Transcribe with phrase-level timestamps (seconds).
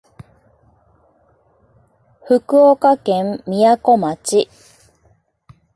[2.25, 4.49] 福岡県みやこ町